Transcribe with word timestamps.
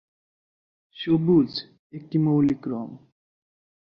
সবুজ 0.97 1.51
একটি 1.93 2.17
মৌলিক 2.17 2.61
রঙ। 2.67 2.87